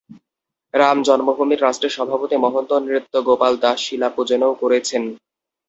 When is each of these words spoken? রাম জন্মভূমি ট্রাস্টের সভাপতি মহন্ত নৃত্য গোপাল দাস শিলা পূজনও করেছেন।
রাম 0.73 0.97
জন্মভূমি 1.07 1.55
ট্রাস্টের 1.57 1.91
সভাপতি 1.97 2.35
মহন্ত 2.37 2.71
নৃত্য 2.85 3.13
গোপাল 3.27 3.53
দাস 3.63 3.77
শিলা 3.85 4.09
পূজনও 4.15 4.51
করেছেন। 4.61 5.03